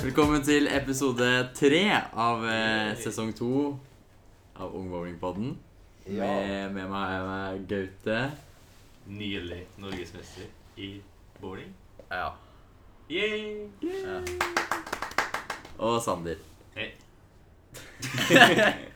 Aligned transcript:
Velkommen 0.00 0.40
til 0.40 0.64
episode 0.72 1.26
tre 1.52 1.82
av 2.16 2.40
eh, 2.48 2.94
sesong 2.96 3.34
to 3.36 3.50
av 4.56 4.72
Ung 4.72 4.86
Bowlingpodden. 4.88 5.50
Ja. 6.06 6.24
Med, 6.24 6.72
med 6.72 6.86
meg 6.88 7.12
er 7.12 7.26
jeg 7.28 7.66
Gaute. 7.68 8.16
Nylig 9.12 9.58
norgesmester 9.76 10.48
i 10.80 10.88
bowling. 11.40 11.74
Ja. 12.08 12.30
Yay! 13.12 13.68
ja. 13.84 14.16
Og 15.76 16.00
Sander. 16.00 16.40
Hei. 16.78 16.88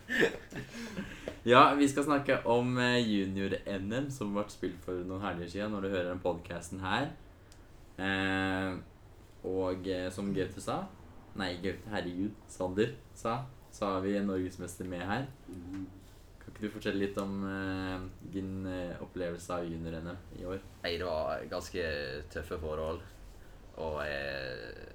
Ja, 1.44 1.74
vi 1.76 1.84
skal 1.88 2.06
snakke 2.06 2.38
om 2.48 2.78
eh, 2.80 3.02
junior-NM 3.04 4.06
som 4.08 4.30
ble 4.32 4.46
spilt 4.48 4.80
for 4.80 4.96
noen 5.04 5.20
helger 5.26 5.50
siden, 5.52 5.74
når 5.76 5.84
du 5.84 5.88
hører 5.92 6.06
den 6.08 6.22
podcasten 6.24 6.80
her. 6.80 7.10
Eh, 8.00 8.78
og 9.44 9.84
eh, 9.92 10.08
som 10.08 10.32
Gaute 10.32 10.64
sa 10.64 10.86
Nei, 11.34 11.56
Gaute, 11.62 11.90
herregud, 11.90 12.34
Sander 12.48 12.92
sa, 13.14 13.40
så 13.74 13.86
har 13.94 14.00
vi 14.04 14.16
en 14.16 14.28
norgesmester 14.30 14.86
med 14.86 15.02
her. 15.08 15.24
Kan 16.38 16.52
ikke 16.52 16.66
du 16.66 16.74
fortelle 16.76 17.00
litt 17.00 17.18
om 17.18 17.32
eh, 17.48 18.04
din 18.34 18.66
eh, 18.70 19.00
opplevelse 19.02 19.56
av 19.56 19.64
junior-NM 19.66 20.38
i 20.38 20.44
år? 20.46 20.60
Nei, 20.84 20.92
det 21.00 21.08
var 21.08 21.42
ganske 21.50 21.86
tøffe 22.30 22.58
forhold. 22.62 23.00
Og 23.82 23.96
jeg 24.06 24.90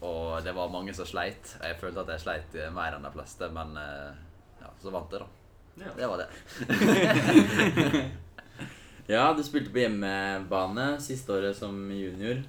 Og 0.00 0.44
det 0.46 0.54
var 0.54 0.70
mange 0.70 0.94
som 0.94 1.04
sleit. 1.10 1.56
Jeg 1.60 1.76
følte 1.80 2.00
at 2.04 2.12
jeg 2.14 2.22
sleit 2.22 2.54
eh, 2.56 2.70
mer 2.72 2.96
enn 2.96 3.04
de 3.04 3.12
fleste, 3.12 3.50
men 3.52 3.76
eh, 3.76 4.14
ja, 4.62 4.70
så 4.80 4.94
vant 4.94 5.12
jeg, 5.12 5.20
da. 5.20 5.28
Ja. 5.82 5.92
Det 5.98 6.08
var 6.08 6.18
det. 6.22 6.28
Ja, 9.08 9.30
du 9.32 9.40
spilte 9.40 9.72
på 9.72 9.80
hjemmebane 9.80 10.98
siste 11.00 11.32
året 11.32 11.56
som 11.56 11.72
junior. 11.88 12.42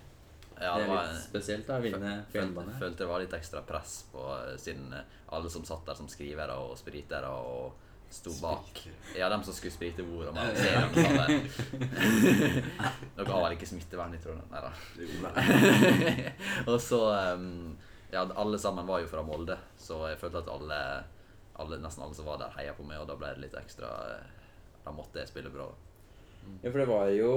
Ja, 0.61 0.75
det 0.75 0.83
det 0.83 0.89
var 0.91 1.05
litt 1.07 1.21
spesielt 1.23 1.67
da, 1.67 1.77
å 1.79 1.83
vinne 1.83 2.15
på 2.31 2.39
hjemmebane. 2.39 2.79
følte 2.79 3.03
det 3.03 3.09
var 3.09 3.21
litt 3.23 3.35
ekstra 3.37 3.61
press 3.67 4.01
på 4.11 4.23
eh, 4.35 4.55
siden 4.59 4.91
eh, 4.93 5.19
alle 5.35 5.51
som 5.51 5.65
satt 5.67 5.85
der 5.87 5.95
som 5.95 6.09
skrivere 6.11 6.57
og 6.59 6.73
spritere 6.79 7.29
og 7.29 7.85
sto 8.09 8.33
bak. 8.41 8.81
Ja, 9.15 9.29
dem 9.29 9.43
som 9.43 9.53
skulle 9.53 9.71
sprite 9.71 10.03
bordet. 10.03 10.33
Man 10.33 10.55
ser 10.55 10.81
dem 10.81 10.93
der. 10.93 11.29
Dere 13.15 13.29
har 13.29 13.43
vel 13.45 13.55
ikke 13.55 13.69
smittevern 13.69 14.15
i 14.17 14.21
Trondheim? 14.23 14.49
Nei 14.49 14.63
da. 14.65 14.71
og 16.71 16.79
så 16.81 17.03
um, 17.37 17.77
Ja, 18.09 18.25
alle 18.25 18.57
sammen 18.57 18.87
var 18.89 19.03
jo 19.03 19.11
fra 19.11 19.21
Molde, 19.21 19.59
så 19.77 20.01
jeg 20.09 20.17
følte 20.17 20.41
at 20.41 20.49
alle, 20.49 20.79
alle 21.61 21.77
nesten 21.83 22.03
alle 22.03 22.17
som 22.17 22.25
var 22.25 22.41
der, 22.41 22.55
heia 22.57 22.73
på 22.73 22.87
meg, 22.87 22.97
og 23.03 23.07
da 23.11 23.17
ble 23.19 23.35
det 23.35 23.45
litt 23.45 23.57
ekstra 23.61 23.91
eh, 24.15 24.25
Da 24.87 24.95
måtte 24.95 25.21
jeg 25.21 25.29
spille 25.29 25.53
bra. 25.53 25.69
Ja, 26.63 26.71
for 26.71 26.81
det 26.81 26.89
var 26.89 27.11
jo 27.13 27.33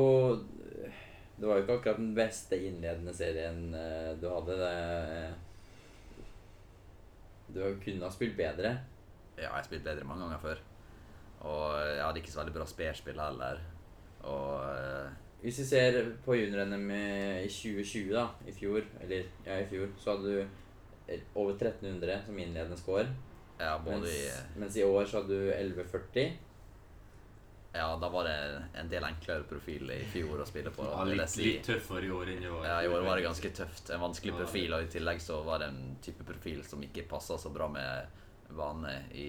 Det 1.42 1.48
var 1.48 1.56
jo 1.58 1.62
ikke 1.64 1.74
akkurat 1.80 1.98
den 1.98 2.12
beste 2.14 2.54
innledende 2.54 3.10
serien 3.18 3.72
eh, 3.74 4.12
du 4.14 4.28
hadde. 4.30 4.54
Det, 4.60 5.32
du 7.50 7.58
kunne 7.82 8.06
ha 8.06 8.10
spilt 8.14 8.36
bedre. 8.38 8.70
Ja, 9.34 9.48
jeg 9.48 9.50
har 9.56 9.66
spilt 9.66 9.82
bedre 9.82 10.06
mange 10.06 10.22
ganger 10.22 10.38
før. 10.38 10.60
Og 11.50 11.64
jeg 11.80 12.04
hadde 12.04 12.22
ikke 12.22 12.30
så 12.30 12.40
veldig 12.44 12.54
bra 12.54 12.66
spillspill 12.70 13.18
heller. 13.18 13.58
Og 14.30 14.62
eh, 14.68 15.10
Hvis 15.42 15.58
vi 15.58 15.66
ser 15.72 15.98
på 16.22 16.38
junior-NM 16.38 16.86
i 16.94 17.50
2020, 17.50 18.14
da, 18.14 18.28
i 18.46 18.54
fjor, 18.54 18.86
eller 19.02 19.26
ja, 19.42 19.58
i 19.58 19.66
fjor, 19.66 19.90
så 19.98 20.14
hadde 20.14 20.36
du 20.36 20.38
eh, 21.10 21.26
over 21.34 21.56
1300 21.58 22.22
som 22.28 22.38
innledende 22.38 22.78
score. 22.78 23.08
ja, 23.58 23.74
både 23.82 23.98
Mens, 24.06 24.14
i 24.14 24.60
mens 24.62 24.78
i 24.78 24.86
år 24.86 25.10
så 25.10 25.24
hadde 25.24 25.42
du 25.42 25.50
1140. 25.50 26.38
Ja, 27.74 27.96
da 27.96 28.08
var 28.12 28.24
det 28.28 28.62
en 28.76 28.88
del 28.92 29.04
enklere 29.04 29.46
profil 29.48 29.90
i 29.94 30.02
fjor 30.12 30.42
å 30.42 30.46
spille 30.46 30.70
på. 30.70 30.84
Ja, 30.84 31.04
litt, 31.08 31.30
si. 31.32 31.46
litt 31.46 31.64
tøffere 31.64 32.04
i 32.04 32.10
år 32.12 32.32
enn 32.34 32.42
i 32.44 32.50
år. 32.52 32.66
Ja, 32.68 32.82
I 32.84 32.88
år 32.92 33.06
var 33.06 33.16
det 33.16 33.24
ganske 33.24 33.50
tøft. 33.56 33.90
En 33.94 34.02
vanskelig 34.02 34.34
Ja, 34.34 34.40
profil, 34.42 34.74
og 34.76 34.84
i 34.84 34.90
tillegg 34.92 35.22
så 35.24 35.38
var 35.46 35.62
det 35.62 35.70
en 35.72 35.96
type 36.04 36.26
profil 36.28 36.60
som 36.68 36.82
ikke 36.84 37.06
passa 37.08 37.38
så 37.40 37.52
bra 37.54 37.68
med 37.72 38.20
vane 38.52 38.92
i, 39.16 39.28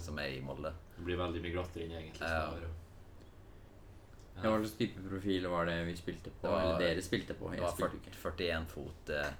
som 0.00 0.16
er 0.18 0.38
i 0.38 0.40
Molde. 0.40 0.72
Det 0.96 1.04
blir 1.04 1.20
veldig 1.20 1.42
mye 1.44 1.52
glattere 1.58 1.84
inn, 1.84 1.92
egentlig. 2.00 2.24
Ja. 2.24 2.48
Ja. 4.38 4.48
Hva 4.48 4.58
slags 4.62 4.76
type 4.78 5.02
profil 5.08 5.48
var 5.50 5.66
det 5.66 5.76
vi 5.84 5.96
spilte 5.98 6.30
på? 6.30 6.48
Var- 6.48 6.62
eller 6.62 6.78
dere 6.80 7.02
spilte 7.02 7.34
på? 7.34 7.50
Det 7.52 7.60
var 7.60 7.74
40, 7.76 8.16
41 8.22 8.66
fot 8.70 9.10
eh, 9.10 9.32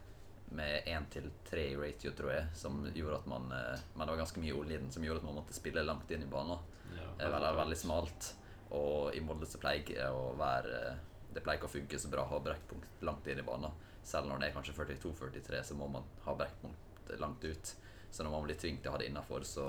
med 0.58 0.82
1 0.86 1.06
til 1.12 1.30
3 1.50 1.66
i 1.72 1.76
ratio, 1.76 2.12
tror 2.18 2.32
jeg, 2.34 2.46
som 2.54 2.80
gjorde 2.94 3.20
at 3.22 3.26
man 3.30 3.52
eh, 3.52 3.78
Men 3.94 4.06
det 4.06 4.12
var 4.12 4.24
ganske 4.24 4.42
mye 4.42 4.56
olje 4.58 4.74
i 4.74 4.80
den 4.82 4.90
som 4.92 5.04
gjorde 5.06 5.22
at 5.22 5.28
man 5.30 5.38
måtte 5.38 5.54
spille 5.56 5.84
langt 5.86 6.10
inn 6.10 6.22
i 6.26 6.30
banen. 6.30 6.58
Ja, 6.98 7.08
Det 7.18 7.26
er 7.26 7.34
veldig, 7.34 7.52
veldig 7.62 7.78
smalt. 7.80 8.32
Og 8.76 9.14
i 9.16 9.20
Molde 9.24 9.46
så 9.48 9.58
pleier 9.62 9.80
ikke 9.80 10.08
å 10.12 10.34
være 10.36 10.80
Det 11.32 11.40
pleier 11.44 11.58
ikke 11.60 11.68
å 11.70 11.72
funke 11.72 11.98
så 12.00 12.08
bra 12.12 12.24
å 12.24 12.28
ha 12.32 12.38
brekkpunkt 12.44 13.02
langt 13.06 13.26
inn 13.28 13.38
i 13.40 13.46
banen. 13.46 13.72
Selv 14.04 14.26
når 14.28 14.40
det 14.40 14.48
er 14.48 14.54
kanskje 14.56 14.74
42-43, 14.76 15.62
så 15.64 15.74
må 15.76 15.86
man 15.92 16.04
ha 16.24 16.34
brekkpunkt 16.34 17.12
langt 17.20 17.44
ut. 17.44 17.72
Så 18.10 18.24
når 18.24 18.30
man 18.32 18.46
blir 18.46 18.56
tvunget 18.56 18.82
til 18.82 18.90
å 18.90 18.94
ha 18.94 18.98
det 19.02 19.08
innafor, 19.10 19.44
så 19.44 19.66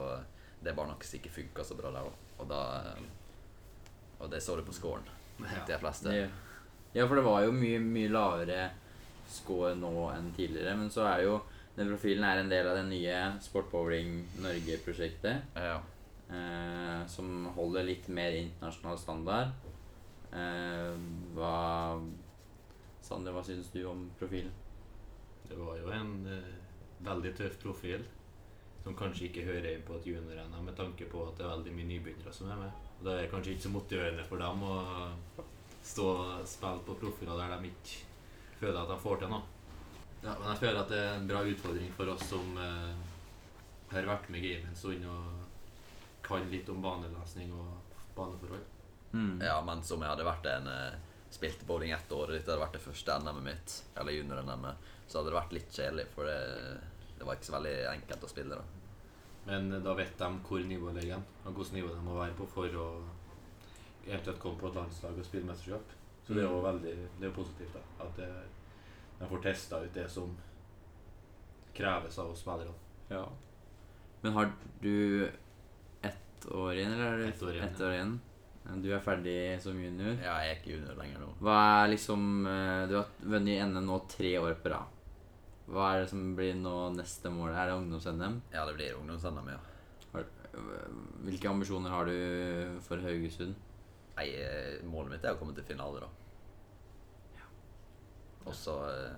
det 0.63 0.73
bare 0.75 0.88
noe 0.91 1.03
som 1.03 1.19
ikke 1.19 1.31
funka 1.35 1.63
så 1.68 1.75
bra 1.79 1.91
der 1.91 2.07
òg. 2.07 2.16
Og 2.39 4.23
Og 4.23 4.29
det 4.31 4.41
så 4.44 4.56
du 4.56 4.63
på 4.63 4.73
scoren 4.73 5.03
Ja. 5.39 5.66
de 5.68 5.78
fleste. 5.78 6.09
Det, 6.09 6.29
ja, 6.94 7.07
for 7.07 7.16
det 7.16 7.23
var 7.23 7.44
jo 7.44 7.51
mye, 7.51 7.79
mye 7.79 8.09
lavere 8.09 8.72
score 9.29 9.75
nå 9.75 10.09
enn 10.16 10.34
tidligere. 10.35 10.75
Men 10.78 10.89
så 10.89 11.06
er 11.07 11.23
jo 11.23 11.41
den 11.78 11.88
profilen 11.88 12.23
er 12.23 12.39
en 12.41 12.50
del 12.50 12.68
av 12.68 12.75
det 12.75 12.85
nye 12.89 13.39
Sport 13.39 13.69
Bowling 13.72 14.25
Norge-prosjektet. 14.41 15.41
Ja. 15.56 15.79
Eh, 16.29 17.07
som 17.07 17.45
holder 17.56 17.88
litt 17.88 18.07
mer 18.07 18.35
internasjonal 18.38 18.97
standard. 19.01 19.53
Eh, 20.31 20.94
hva 21.34 21.53
Sander, 23.01 23.34
hva 23.34 23.41
syns 23.41 23.72
du 23.73 23.81
om 23.90 24.03
profilen? 24.19 24.51
Det 25.50 25.57
var 25.57 25.79
jo 25.79 25.89
en 25.95 26.12
eh, 26.29 26.51
veldig 27.01 27.31
tøff 27.39 27.56
profil 27.63 28.03
som 28.84 28.94
kanskje 28.95 29.25
ikke 29.29 29.47
hører 29.47 29.72
inn 29.72 29.88
på 29.88 29.97
et 29.97 30.06
junior-NM 30.12 30.69
med 30.69 30.78
tanke 30.78 31.07
på 31.09 31.23
at 31.25 31.39
det 31.39 31.47
er 31.47 31.56
veldig 31.56 31.73
mye 31.79 31.89
nybegynnere 31.89 32.34
som 32.35 32.51
er 32.53 32.62
med. 32.62 32.85
Og 33.00 33.07
Det 33.07 33.16
er 33.16 33.31
kanskje 33.31 33.56
ikke 33.56 33.66
så 33.66 33.73
motiverende 33.73 34.28
for 34.29 34.44
dem 34.44 34.63
å 34.69 34.75
stå 35.89 36.06
og 36.13 36.47
spille 36.47 36.85
på 36.85 37.00
profiler 37.01 37.41
der 37.41 37.56
de 37.57 37.72
ikke 37.73 38.62
føler 38.62 38.81
at 38.84 38.94
de 38.94 39.01
får 39.01 39.23
til 39.23 39.34
noe. 39.34 39.44
Ja, 40.22 40.35
men 40.35 40.50
jeg 40.51 40.62
føler 40.62 40.81
at 40.84 40.91
det 40.91 41.01
er 41.01 41.13
en 41.16 41.29
bra 41.31 41.41
utfordring 41.47 41.91
for 41.97 42.13
oss 42.13 42.25
som 42.29 42.57
eh, 42.59 43.06
har 43.95 44.09
vært 44.13 44.29
med 44.29 44.44
i 44.44 44.53
gamet 44.53 44.69
en 44.69 44.78
stund 44.78 45.06
og 45.09 45.38
kan 46.29 46.50
litt 46.51 46.69
om 46.72 46.81
banelesning 46.84 47.53
og 47.57 47.95
baneforhold. 48.16 48.67
Mm. 49.09 49.40
ja, 49.41 49.56
men 49.66 49.79
som 49.81 50.03
jeg 50.06 50.12
hadde 50.12 50.25
vært 50.28 50.45
en 50.51 50.67
Spilte 51.29 51.59
Spilt 51.59 51.67
bowling 51.67 51.91
ett 51.91 52.12
år, 52.12 52.28
og 52.28 52.34
dette 52.34 52.50
hadde 52.50 52.62
vært 52.63 52.75
det 52.78 52.81
første 52.81 53.16
NM-et 53.22 53.44
mitt, 53.45 53.73
eller 54.01 54.16
junior-NM-et, 54.16 54.88
så 55.06 55.19
hadde 55.19 55.29
det 55.29 55.35
vært 55.35 55.53
litt 55.53 55.75
kjedelig, 55.75 56.06
for 56.16 56.25
det, 56.25 56.38
det 57.19 57.28
var 57.28 57.38
ikke 57.38 57.50
så 57.50 57.56
veldig 57.56 57.73
enkelt 57.91 58.25
å 58.25 58.29
spille. 58.31 58.57
da 58.57 59.51
Men 59.51 59.84
da 59.85 59.94
vet 59.97 60.18
de 60.18 60.29
hvor 60.47 60.66
nivået 60.66 60.97
ligger 60.97 61.22
og 61.22 61.51
hvilket 61.53 61.75
nivå 61.78 61.94
de 61.94 62.01
må 62.06 62.18
være 62.18 62.38
på 62.38 62.47
for 62.50 62.78
å 62.81 62.88
eventuelt 64.07 64.41
komme 64.41 64.57
på 64.57 64.72
et 64.72 64.79
landslag 64.79 65.19
og 65.19 65.28
spille 65.28 65.50
mesterskap. 65.50 65.94
Så 66.25 66.34
det 66.34 66.44
er 66.44 66.50
jo 66.50 66.63
veldig 66.66 66.95
det 67.19 67.28
er 67.29 67.35
positivt 67.35 67.78
da, 67.78 67.84
at 68.06 68.18
det, 68.18 68.29
de 69.19 69.29
får 69.29 69.44
testa 69.45 69.84
ut 69.84 69.94
det 69.94 70.07
som 70.09 70.34
kreves 71.78 72.18
av 72.22 72.34
oss 72.34 72.41
spillerne. 72.41 72.73
Ja. 73.09 73.23
Men 74.22 74.34
har 74.34 74.51
du 74.81 75.29
ett 76.39 76.51
år 76.55 76.73
igjen, 76.73 76.94
eller 76.95 77.13
er 77.13 77.17
det 77.19 77.27
Ett 77.33 77.44
år 77.44 77.53
igjen, 77.53 77.69
ett 77.73 77.81
år 77.81 77.94
igjen? 77.94 78.19
Du 78.83 78.89
er 78.94 79.00
ferdig 79.01 79.38
som 79.63 79.77
junior. 79.81 80.16
Ja, 80.22 80.35
jeg 80.44 80.51
er 80.51 80.59
ikke 80.59 80.73
junior 80.75 80.95
lenger 81.00 81.19
nå. 81.23 81.29
Hva 81.41 81.55
er 81.83 81.88
liksom 81.94 82.25
eh, 82.47 82.83
Du 82.88 82.95
har 83.00 83.07
vunnet 83.23 83.63
NM 83.66 83.85
nå 83.88 83.97
tre 84.11 84.33
år 84.39 84.53
på 84.61 84.69
rad. 84.69 84.95
Hva 85.69 85.88
er 85.95 86.03
det 86.03 86.09
som 86.11 86.22
blir 86.38 86.53
nå 86.57 86.75
neste 86.95 87.29
mål? 87.33 87.51
Er 87.53 87.69
det 87.72 87.77
ungdoms-NM? 87.79 88.39
Ja, 88.53 88.66
det 88.69 88.75
blir 88.77 88.95
ungdoms-NM, 89.00 89.50
ja. 89.53 89.59
Har- 90.13 90.27
Hvilke 91.23 91.50
ambisjoner 91.50 91.89
har 91.94 92.05
du 92.09 92.79
for 92.81 92.97
Haugesund? 92.97 93.56
Nei, 94.17 94.29
eh, 94.35 94.79
målet 94.85 95.11
mitt 95.16 95.23
er 95.25 95.35
å 95.35 95.39
komme 95.39 95.53
til 95.56 95.63
finale, 95.63 96.01
da. 96.01 96.09
Og 98.50 98.53
så 98.56 98.75
eh, 98.89 99.18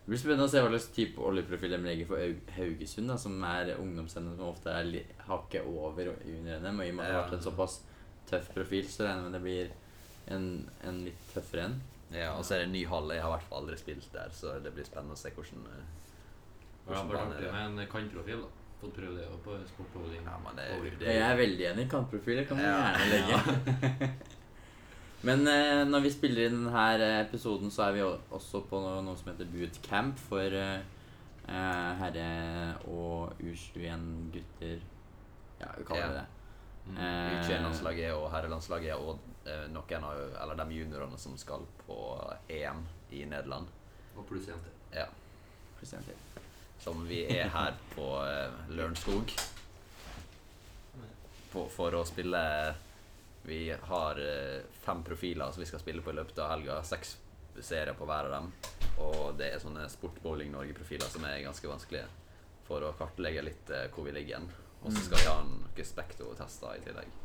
Det 0.00 0.08
blir 0.14 0.18
spennende 0.18 0.46
å 0.48 0.50
se 0.50 0.60
hva 0.64 0.70
slags 0.72 0.88
type 0.96 1.20
oljeprofil 1.22 1.70
de 1.70 1.78
legger 1.84 2.06
for 2.08 2.22
Haugesund, 2.56 3.08
da, 3.12 3.16
som 3.20 3.36
er 3.46 3.74
ungdoms-NM, 3.76 4.32
som 4.38 4.48
ofte 4.48 4.72
er 4.72 4.88
hakket 5.28 5.66
over 5.68 6.08
under 6.16 6.58
NM. 6.64 6.80
Og 6.80 6.86
i 6.86 6.90
og 6.90 6.96
med 6.98 7.04
at 7.04 7.10
det 7.10 7.14
har 7.14 7.22
vært 7.28 7.36
en 7.38 7.44
såpass 7.46 7.76
tøff 8.30 8.48
profil, 8.54 8.88
så 8.90 9.04
regner 9.06 9.22
jeg 9.22 9.26
med 9.28 9.36
det 9.36 9.42
blir 9.44 9.70
en, 10.34 10.48
en 10.88 11.00
litt 11.04 11.20
tøffere 11.34 11.68
en. 11.68 11.76
Ja, 12.10 12.32
og 12.34 12.42
så 12.44 12.56
er 12.56 12.64
det 12.64 12.70
en 12.70 12.74
ny 12.74 12.84
hall. 12.90 13.12
Jeg 13.14 13.22
har 13.22 13.30
i 13.30 13.34
hvert 13.36 13.48
fall 13.50 13.60
aldri 13.62 13.76
spilt 13.78 14.08
der, 14.16 14.32
så 14.34 14.56
det 14.64 14.72
blir 14.74 14.88
spennende 14.88 15.14
å 15.14 15.20
se 15.20 15.30
hvordan 15.36 15.68
hvordan 16.86 17.12
ja, 17.12 17.24
det 17.38 17.46
er 17.46 17.52
med 17.70 17.84
en 17.84 17.92
kantprofil. 17.92 18.40
da. 18.42 18.48
Fått 18.80 18.94
prøve 18.96 19.12
det 19.20 19.26
også 19.28 19.84
på. 19.92 20.00
Ja, 20.16 20.38
men 20.42 20.56
det 20.56 20.64
er- 20.72 20.98
det 20.98 21.06
Jeg 21.14 21.20
er 21.30 21.36
veldig 21.36 21.66
enig. 21.74 21.90
Kantprofiler 21.92 22.44
kan 22.48 22.56
man 22.56 22.66
Ja. 22.66 22.96
gjerne 22.96 23.10
legge. 23.12 24.10
Men 25.26 25.44
eh, 25.48 25.82
når 25.84 26.00
vi 26.06 26.10
spiller 26.14 26.48
inn 26.48 26.62
denne 26.64 27.08
episoden, 27.20 27.70
så 27.72 27.88
er 27.88 27.96
vi 27.98 28.04
også 28.06 28.62
på 28.70 28.80
noe, 28.80 29.02
noe 29.04 29.18
som 29.20 29.28
heter 29.32 29.48
bootcamp 29.52 30.20
for 30.30 30.56
eh, 30.56 30.80
eh, 31.44 31.90
herre- 32.00 32.78
og 32.88 33.34
U21-gutter. 33.44 34.78
Ja, 35.60 35.74
vi 35.76 35.84
kaller 35.84 36.00
Ja. 36.00 36.08
det 36.08 36.22
det. 36.22 36.28
Mm. 36.86 36.96
Eh, 36.96 37.34
U21-landslaget 37.36 38.14
og 38.16 38.30
herrelandslaget 38.32 38.96
og 38.96 39.18
eh, 39.44 39.66
noen 39.74 40.08
av 40.08 40.24
eller 40.42 40.56
de 40.64 40.78
juniorene 40.80 41.18
som 41.20 41.36
skal 41.38 41.68
på 41.84 41.98
EM 42.48 42.80
i 43.12 43.26
Nederland. 43.28 43.68
Og 44.16 44.24
pluss 44.26 44.48
én 44.48 44.64
til. 44.64 44.72
Ja. 44.96 45.04
Pluss 45.78 45.92
en 45.94 46.08
til. 46.08 46.16
Som 46.80 47.04
vi 47.08 47.26
er 47.28 47.52
her 47.52 47.76
på 47.92 48.08
eh, 48.24 48.72
Lørenskog 48.72 49.36
for 51.76 52.00
å 52.00 52.06
spille 52.08 52.40
Vi 53.42 53.76
har 53.82 54.20
eh, 54.20 54.62
fem 54.84 55.02
profiler 55.04 55.50
som 55.50 55.60
vi 55.60 55.66
skal 55.66 55.80
spille 55.80 56.02
på 56.02 56.12
i 56.12 56.18
løpet 56.18 56.38
av 56.38 56.50
helga. 56.54 56.82
Seks 56.84 57.16
serier 57.60 57.96
på 57.96 58.06
hver 58.08 58.28
av 58.28 58.34
dem. 58.36 58.50
Og 59.00 59.34
det 59.38 59.54
er 59.54 59.62
sånne 59.62 59.86
Sportbowling 59.90 60.52
Norge-profiler 60.52 61.08
som 61.10 61.24
er 61.28 61.42
ganske 61.44 61.68
vanskelige 61.68 62.06
for 62.68 62.84
å 62.86 62.92
kartlegge 62.98 63.42
litt 63.48 63.72
eh, 63.74 63.88
hvor 63.94 64.06
vi 64.06 64.14
ligger 64.14 64.36
igjen. 64.36 64.50
Og 64.80 64.92
så 64.94 65.02
skal 65.04 65.18
vi 65.20 65.28
ha 65.28 65.38
noen 65.44 65.86
Spekto-tester 65.90 66.76
i 66.76 66.84
tillegg. 66.84 67.16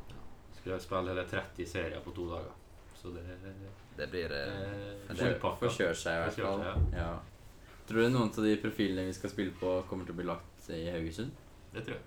Skulle 0.58 0.78
jeg 0.78 0.86
spille 0.88 1.12
hele 1.14 1.28
30 1.30 1.70
serier 1.70 2.04
på 2.04 2.14
to 2.16 2.26
dager. 2.32 2.56
Så 2.96 3.12
det 3.14 3.24
Det 3.96 4.08
blir 4.10 4.32
eh. 4.34 5.38
Forkjøre 5.40 5.96
seg 5.96 6.16
i 6.18 6.24
hvert 6.24 6.40
fall. 6.40 6.64
Ja. 6.96 7.12
Tror 7.86 8.02
du 8.02 8.10
noen 8.10 8.32
av 8.32 8.44
de 8.44 8.56
profilene 8.58 9.06
vi 9.06 9.14
skal 9.14 9.30
spille 9.30 9.54
på, 9.60 9.76
kommer 9.90 10.08
til 10.08 10.16
å 10.16 10.20
bli 10.20 10.26
lagt 10.26 10.70
i 10.74 10.88
Haugesund? 10.90 11.32
Det 11.76 11.84
tror 11.86 12.00
jeg. 12.00 12.06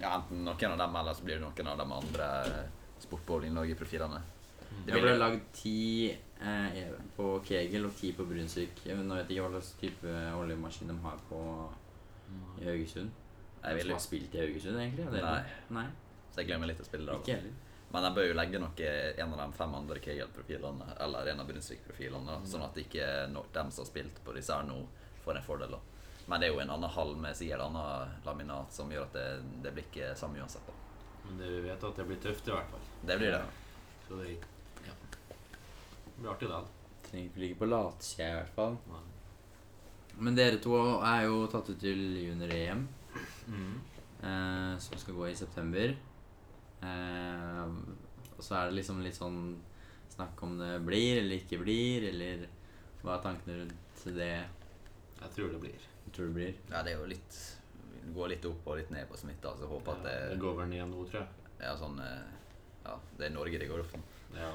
ja, 0.00 0.14
enten 0.14 0.44
noen 0.46 0.72
av 0.72 0.78
dem, 0.78 0.96
eller 0.96 1.14
så 1.18 1.26
blir 1.26 1.36
det 1.36 1.44
noen 1.44 1.68
av 1.74 1.82
de 1.82 1.86
andre 1.98 2.28
eh, 2.98 3.04
Sportbowling 3.06 3.54
Norge-profilene. 3.54 4.20
Det 4.84 4.92
Det 4.94 5.00
ble 5.02 5.14
lagd 5.18 5.40
ti 5.52 6.10
eh, 6.40 6.90
på 7.16 7.42
Kegel 7.44 7.86
og 7.88 7.94
ti 7.96 8.12
på 8.12 8.24
Brunsvik. 8.28 8.82
Jeg 8.84 8.96
vet- 8.96 9.06
Nå 9.06 9.14
vet 9.16 9.28
jeg 9.28 9.38
ikke 9.38 9.48
hva 9.48 9.60
slags 9.60 9.72
type 9.80 10.12
oljemaskin 10.38 10.88
de 10.88 10.98
har 11.02 11.18
på 11.28 11.40
i 12.60 12.64
Haugesund. 12.68 13.10
Jeg 13.64 13.74
vil 13.74 13.82
som 13.88 13.92
har 13.96 14.04
spilt 14.04 14.34
i 14.34 14.38
Haugesund, 14.38 14.76
egentlig? 14.78 15.06
Nei. 15.22 15.42
Nei, 15.70 15.86
Så 16.30 16.36
jeg 16.42 16.46
glemmer 16.46 16.66
litt 16.70 16.80
å 16.80 16.84
spille 16.84 17.06
der. 17.06 17.18
ikke 17.18 17.36
heller. 17.40 17.52
Men 17.90 18.02
jeg 18.04 18.14
bør 18.14 18.26
jo 18.28 18.34
legge 18.34 18.58
noe 18.60 18.88
en 19.18 19.32
av 19.32 19.38
de 19.50 19.56
fem 19.56 19.74
andre 19.74 19.98
Kegel-profilene, 19.98 20.88
eller 21.00 21.26
en 21.32 21.40
av 21.40 21.46
Brunsvik-profilene, 21.48 22.26
da, 22.26 22.38
sånn 22.44 22.62
at 22.64 22.74
ikke 22.76 23.30
no 23.32 23.46
dem 23.52 23.70
som 23.70 23.84
har 23.84 23.88
spilt 23.90 24.20
på 24.24 24.34
disse 24.36 24.52
her 24.52 24.62
nå, 24.68 24.86
får 25.24 25.36
en 25.36 25.42
fordel. 25.42 25.70
da. 25.70 25.78
Men 26.28 26.40
det 26.40 26.48
er 26.50 26.52
jo 26.52 26.60
en 26.60 26.70
annen 26.70 26.90
halv 26.90 27.16
med 27.16 27.34
sikkert 27.34 27.60
annen 27.64 28.10
laminat 28.26 28.70
som 28.72 28.90
gjør 28.90 29.02
at 29.08 29.12
det, 29.12 29.42
det 29.62 29.72
blir 29.74 29.84
ikke 29.88 30.14
samme 30.16 30.36
uansett. 30.38 30.66
da. 30.66 30.72
Men 31.28 31.38
det, 31.42 31.48
vi 31.54 31.60
vet 31.68 31.84
at 31.84 31.96
det 32.00 32.06
blir 32.08 32.20
tøft 32.24 32.48
i 32.48 32.54
hvert 32.54 32.70
fall. 32.72 32.86
Det 33.06 33.18
blir 33.20 33.30
det. 33.34 33.42
Så 34.08 34.16
det 34.22 34.30
ja. 34.86 34.94
det 35.22 36.16
blir 36.22 36.30
artig, 36.32 36.48
det. 36.48 36.62
Trenger 37.08 37.28
ikke 37.30 37.42
ligge 37.44 37.58
på 37.60 37.68
latsida, 37.68 38.28
i 38.28 38.36
hvert 38.40 38.54
fall. 38.56 38.78
Nei. 38.88 39.04
Men 40.18 40.34
dere 40.34 40.58
to 40.58 40.74
er 41.06 41.26
jo 41.28 41.42
tatt 41.52 41.68
ut 41.70 41.78
til 41.80 42.00
junior-EM, 42.24 42.86
Mm. 43.48 43.74
eh, 44.22 44.78
som 44.78 44.98
skal 45.00 45.14
gå 45.14 45.28
i 45.30 45.34
september. 45.38 45.94
Eh, 46.82 47.64
og 48.36 48.42
så 48.44 48.54
er 48.58 48.68
det 48.68 48.76
liksom 48.78 49.00
litt 49.02 49.16
sånn 49.18 49.56
snakk 50.12 50.42
om 50.46 50.58
det 50.60 50.74
blir 50.86 51.20
eller 51.22 51.38
ikke 51.40 51.58
blir, 51.62 52.08
eller 52.10 52.44
hva 53.02 53.16
er 53.16 53.22
tankene 53.24 53.56
rundt 53.62 54.04
det 54.18 54.28
Jeg 55.20 55.30
tror 55.34 55.48
det 55.54 55.60
blir. 55.62 55.86
du 56.04 56.10
tror 56.12 56.26
det 56.28 56.34
blir? 56.34 56.54
Ja, 56.70 56.82
det 56.82 56.92
er 56.92 56.98
jo 57.00 57.06
litt 57.10 57.38
går 58.14 58.28
litt 58.34 58.44
opp 58.48 58.66
og 58.66 58.76
litt 58.80 58.90
ned 58.94 59.08
på 59.10 59.16
smitta, 59.20 59.52
så 59.56 59.64
jeg 59.66 59.70
håper 59.72 59.92
at 59.92 60.04
Ja, 60.04 60.10
det 60.10 60.30
det 60.34 60.40
går 60.42 60.56
vel 60.62 60.68
ned 60.72 60.84
nå, 60.90 61.04
tror 61.10 61.20
jeg. 61.22 61.28
Ja, 61.60 61.72
sånn 61.76 61.98
eh, 62.00 62.26
Ja, 62.84 62.98
det 63.18 63.26
er 63.28 63.34
Norge 63.34 63.58
det 63.60 63.68
går 63.70 63.80
opp 63.84 63.90
for. 63.94 64.04
Ja. 64.36 64.52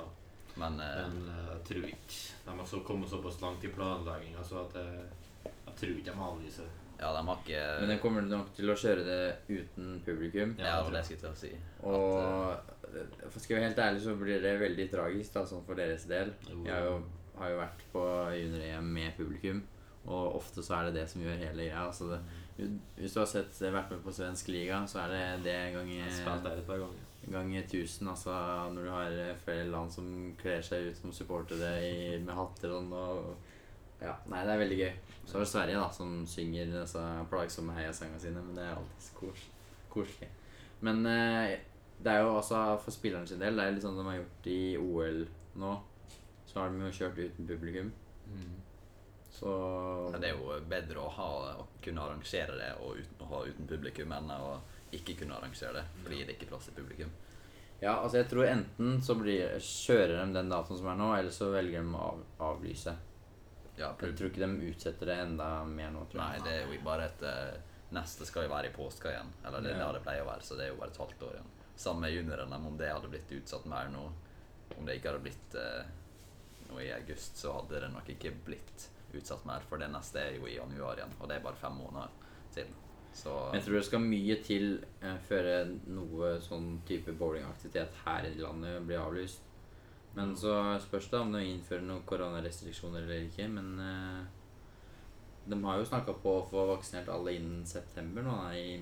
Men 0.55 0.79
eh, 0.79 1.01
Men 1.07 1.27
eh, 1.33 1.49
jeg 1.55 1.63
tror 1.69 1.85
ikke 1.89 2.21
De 2.45 2.55
har 2.59 2.65
så 2.69 2.79
kommet 2.85 3.09
såpass 3.09 3.41
langt 3.41 3.63
i 3.65 3.71
planlegginga, 3.73 4.43
så 4.45 4.63
at 4.67 4.75
jeg, 4.77 5.05
jeg 5.49 5.75
tror 5.79 5.93
ikke 5.97 6.11
de 6.11 6.25
avlyser. 6.29 6.69
ja, 6.99 7.09
de 7.17 7.23
har 7.27 7.39
ikke 7.41 7.63
Men 7.81 7.89
de 7.89 7.97
kommer 8.03 8.21
nok 8.29 8.53
til 8.55 8.69
å 8.69 8.75
kjøre 8.77 9.03
det 9.07 9.19
uten 9.49 9.99
publikum. 10.05 10.53
Ja, 10.59 10.77
det 10.77 10.85
var 10.85 10.91
det 10.93 11.01
jeg 11.01 11.09
skulle 11.09 11.23
til 11.23 11.33
å 11.33 11.41
si. 11.41 11.51
At, 11.81 11.83
Og 11.89 13.31
for 13.33 13.39
skal 13.41 13.55
jeg 13.55 13.59
være 13.63 13.69
helt 13.71 13.79
ærlig, 13.87 14.01
så 14.05 14.13
blir 14.15 14.41
det 14.43 14.53
veldig 14.61 14.85
tragisk 14.91 15.33
da, 15.33 15.41
sånn 15.49 15.63
for 15.65 15.75
deres 15.79 16.05
del. 16.05 16.29
Jo. 16.47 16.59
Jeg 16.67 16.73
har 16.75 16.85
jo, 16.85 16.97
har 17.39 17.49
jo 17.49 17.57
vært 17.63 17.81
på 17.91 18.03
junior-EM 18.37 18.91
med 18.93 19.15
publikum, 19.17 19.63
og 20.05 20.35
ofte 20.37 20.61
så 20.61 20.75
er 20.77 20.89
det 20.91 20.99
det 20.99 21.07
som 21.09 21.23
gjør 21.25 21.39
hele 21.41 21.65
greia. 21.65 21.87
Altså 21.87 22.11
det, 22.11 22.19
hvis 22.55 23.15
du 23.15 23.19
har 23.19 23.29
sett, 23.29 23.57
vært 23.61 23.89
med 23.91 24.03
på 24.05 24.13
svensk 24.13 24.51
liga, 24.53 24.83
så 24.89 25.03
er 25.03 25.13
det 25.13 25.23
det 25.47 25.57
ganger 25.73 26.11
par 26.67 26.83
ganger. 26.83 27.01
ganger 27.33 27.63
1000. 27.63 28.09
Altså 28.11 28.35
når 28.75 28.83
du 28.83 28.91
har 28.93 29.41
flere 29.45 29.71
land 29.71 29.91
som 29.91 30.07
kler 30.39 30.61
seg 30.61 30.89
ut 30.89 30.99
som 30.99 31.15
supportere 31.15 31.73
i, 31.87 31.95
med 32.21 32.35
hatter 32.37 32.75
og 32.75 32.83
sånn. 32.83 32.93
Og 32.93 34.03
ja, 34.03 34.13
nei, 34.29 34.43
det 34.45 34.53
er 34.53 34.61
veldig 34.61 34.79
gøy. 34.81 34.93
Så 35.23 35.37
er 35.37 35.45
det 35.45 35.49
Sverige, 35.49 35.79
da, 35.79 35.89
som 35.95 36.15
synger 36.27 36.73
disse 36.73 37.03
plagsomme 37.31 37.75
heiasangene 37.77 38.19
sine, 38.19 38.43
men 38.43 38.57
det 38.57 38.65
er 38.67 38.75
alltid 38.75 39.13
kos, 39.17 39.45
koselig. 39.93 40.29
Men 40.83 41.05
eh, 41.07 41.55
det 42.03 42.11
er 42.11 42.25
jo 42.25 42.35
også 42.35 42.59
for 42.83 42.91
spilleren 42.91 43.27
sin 43.27 43.39
del, 43.41 43.55
det 43.55 43.65
er 43.65 43.75
litt 43.77 43.85
sånn 43.85 43.97
de 43.97 44.05
har 44.09 44.19
gjort 44.19 44.51
i 44.51 44.61
OL 44.81 45.23
nå. 45.63 45.73
Så 46.49 46.59
har 46.59 46.73
de 46.73 46.83
jo 46.83 46.95
kjørt 46.99 47.21
uten 47.23 47.47
publikum. 47.49 47.93
Så 49.33 49.49
Men 50.13 50.21
det 50.21 50.29
er 50.29 50.37
jo 50.37 50.59
bedre 50.69 51.01
å, 51.01 51.09
ha, 51.09 51.27
å 51.57 51.67
kunne 51.81 52.03
arrangere 52.05 52.53
det 52.59 52.71
og 52.85 52.99
uten, 53.01 53.23
å 53.25 53.29
ha 53.31 53.39
uten 53.49 53.67
publikum 53.67 54.11
enn 54.13 54.29
å 54.35 54.59
ikke 54.93 55.15
kunne 55.23 55.33
arrangere 55.39 55.79
det 55.79 55.85
fordi 56.03 56.19
det 56.27 56.35
ikke 56.35 56.45
er 56.45 56.51
plass 56.51 56.67
til 56.69 56.75
publikum. 56.77 57.09
Ja, 57.81 57.95
altså 57.97 58.19
jeg 58.21 58.29
tror 58.29 58.45
enten 58.47 59.01
så 59.03 59.15
blir, 59.19 59.55
kjører 59.59 60.13
de 60.21 60.27
den 60.37 60.51
datoen 60.53 60.77
som 60.79 60.87
er 60.93 60.99
nå, 61.01 61.09
eller 61.17 61.33
så 61.35 61.49
velger 61.51 61.81
de 61.83 61.97
å 61.97 62.03
av, 62.11 62.21
avlyse. 62.53 62.93
Ja, 63.75 63.89
Jeg 63.99 64.13
tror 64.15 64.29
ikke 64.29 64.45
de 64.45 64.69
utsetter 64.69 65.09
det 65.09 65.17
enda 65.23 65.47
mer 65.65 65.89
nå, 65.91 66.05
tror 66.11 66.21
Nei, 66.21 66.35
jeg. 66.37 66.43
det 66.45 66.53
er 66.53 66.69
jo 66.69 66.83
bare 66.85 67.09
et 67.09 67.23
eh, 67.25 67.57
Neste 67.93 68.25
skal 68.25 68.45
jo 68.47 68.49
være 68.53 68.69
i 68.69 68.73
påska 68.73 69.09
igjen. 69.11 69.27
Eller 69.45 69.61
det 69.65 69.73
er 69.73 69.79
Ja. 69.81 69.87
der 69.89 69.97
det 69.99 70.03
pleier 70.05 70.23
å 70.23 70.29
være, 70.29 70.41
så 70.45 70.55
det 70.57 70.63
er 70.65 70.71
jo 70.71 70.77
bare 70.79 70.89
et 70.93 70.97
halvt 71.01 71.25
år 71.27 71.33
igjen. 71.35 71.49
Samme 71.77 72.05
med 72.05 72.13
juniorene, 72.13 72.57
om 72.69 72.77
det 72.77 72.87
hadde 72.93 73.09
blitt 73.11 73.33
utsatt 73.37 73.65
mer 73.69 73.89
nå. 73.93 74.05
Om 74.77 74.85
det 74.87 74.95
ikke 74.97 75.11
hadde 75.11 75.25
blitt 75.27 75.57
eh, 75.57 75.91
nå 76.69 76.79
i 76.81 76.87
august, 76.95 77.37
så 77.37 77.51
hadde 77.57 77.81
det 77.83 77.91
nok 77.93 78.09
ikke 78.15 78.31
blitt 78.47 78.87
utsatt 79.19 79.45
mer. 79.49 79.65
For 79.69 79.81
det 79.81 79.91
neste 79.93 80.21
er 80.21 80.37
jo 80.37 80.47
i 80.49 80.57
januar 80.57 80.99
igjen, 80.99 81.15
og 81.19 81.29
det 81.29 81.37
er 81.37 81.45
bare 81.45 81.61
fem 81.61 81.77
måneder 81.79 82.13
til. 82.53 82.69
Så 83.13 83.33
Jeg 83.53 83.63
tror 83.63 83.75
det 83.77 83.85
skal 83.85 84.01
mye 84.01 84.37
til 84.41 84.69
eh, 85.01 85.17
før 85.27 85.49
noe 85.93 86.35
sånn 86.41 86.79
type 86.87 87.13
bowlingaktivitet 87.17 87.99
her 88.05 88.25
i 88.25 88.39
landet 88.41 88.87
blir 88.87 89.01
avlyst. 89.03 89.43
Men 90.17 90.35
så 90.37 90.55
spørs 90.81 91.09
det 91.09 91.19
om 91.19 91.33
de 91.33 91.41
innfører 91.45 91.85
noen 91.85 92.05
koronarestriksjoner 92.09 93.05
eller 93.05 93.27
ikke. 93.27 93.47
Men 93.53 93.69
eh, 93.81 94.23
de 95.45 95.59
har 95.63 95.79
jo 95.79 95.87
snakka 95.89 96.15
på 96.23 96.35
å 96.39 96.45
få 96.49 96.65
vaksinert 96.69 97.09
alle 97.13 97.35
innen 97.37 97.65
september 97.69 98.25
nå, 98.25 98.35
i, 98.57 98.77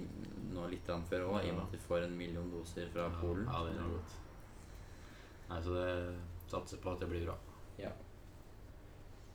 nå 0.52 0.68
litt 0.72 0.92
før 1.10 1.28
òg, 1.30 1.40
i 1.44 1.52
og 1.52 1.58
med 1.58 1.64
at 1.66 1.76
de 1.76 1.84
får 1.88 2.06
en 2.06 2.18
million 2.18 2.52
doser 2.54 2.92
fra 2.94 3.08
Polen. 3.20 3.48
Ja, 3.48 3.64
det 3.68 3.76
er 3.76 3.96
godt. 3.96 4.18
Nei, 5.50 5.60
så 5.66 5.76
det 5.76 5.92
satser 6.52 6.80
på 6.84 6.94
at 6.94 7.04
det 7.04 7.10
blir 7.12 7.26
bra. 7.26 7.36
Ja. 7.82 7.92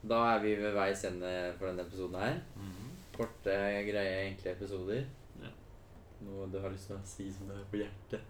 Da 0.02 0.18
er 0.34 0.42
vi 0.42 0.54
ved 0.60 0.74
veis 0.76 1.04
ende 1.08 1.30
for 1.58 1.66
denne 1.70 1.82
episoden 1.86 2.18
her. 2.20 2.40
Korte, 3.16 3.54
greie, 3.88 4.16
enkle 4.30 4.50
episoder. 4.52 5.04
Ja. 5.42 5.48
Noe 6.26 6.46
du 6.52 6.58
har 6.60 6.70
lyst 6.74 6.86
til 6.90 6.96
å 6.98 7.00
si 7.08 7.30
som 7.32 7.48
det 7.48 7.56
er 7.56 7.64
på 7.72 7.80
hjertet? 7.80 8.20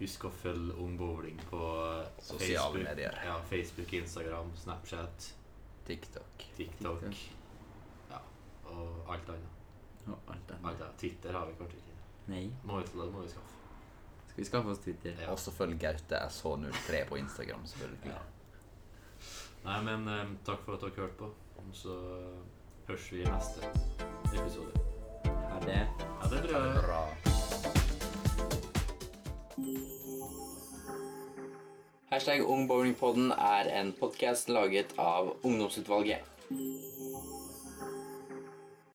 Husk 0.00 0.24
å 0.26 0.30
følge 0.34 0.74
Ung 0.82 0.96
Bowling 0.98 1.38
på 1.50 1.60
Sosiale 2.18 2.58
Facebook. 2.58 2.88
medier. 2.88 3.18
Ja, 3.24 3.36
Facebook, 3.46 3.92
Instagram, 3.94 4.50
Snapchat, 4.58 5.28
TikTok 5.86 6.46
TikTok. 6.56 7.00
TikTok. 7.04 7.14
Ja, 8.10 8.18
og 8.72 9.12
alt 9.14 9.28
annet. 9.28 9.60
Og 10.08 10.16
alt 10.26 10.34
Alt 10.34 10.50
annet. 10.56 10.64
annet. 10.82 10.98
Twitter 10.98 11.32
har 11.32 11.46
vi 11.46 11.54
kanskje 11.60 11.78
ikke. 11.78 11.96
Nei. 12.26 12.44
Må 12.64 12.80
vi, 12.80 12.90
det 12.90 13.12
må 13.14 13.22
vi 13.22 13.28
skaffe. 13.28 13.60
Skal 14.26 14.42
vi 14.42 14.44
skaffe 14.50 14.68
oss 14.74 14.78
Twitter? 14.82 15.14
Ja. 15.22 15.30
Også 15.30 15.52
følg 15.54 15.78
Gaute 15.78 16.18
SH03 16.26 17.04
på 17.08 17.16
Instagram, 17.22 17.62
selvfølgelig. 17.70 18.10
Ja. 18.10 18.18
Nei, 19.64 19.78
men 19.80 20.08
um, 20.08 20.32
takk 20.44 20.60
for 20.66 20.76
at 20.76 20.82
dere 20.84 21.06
hørte 21.06 21.16
på. 21.22 21.30
Og 21.56 21.70
Så 21.72 21.94
høres 22.88 23.06
vi 23.12 23.22
i 23.22 23.28
neste 23.28 23.70
episode. 24.34 24.72
Er 25.24 25.60
det 25.64 25.78
Ha 26.20 26.28
det 26.28 26.42
tror 26.44 26.60
det 26.60 26.82
Bra. 26.84 27.04
Hashtag 32.12 32.44
Ungbowlingpodden 32.44 33.32
er 33.32 33.72
en 33.80 33.94
podkast 34.00 34.48
laget 34.52 34.92
av 34.98 35.32
Ungdomsutvalget. 35.42 36.20